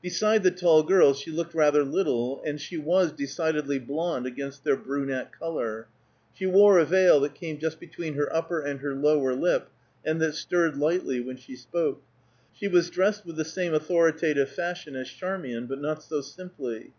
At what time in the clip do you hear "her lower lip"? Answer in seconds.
8.78-9.68